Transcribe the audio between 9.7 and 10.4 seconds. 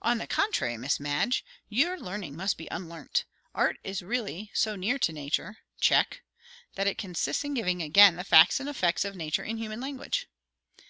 language."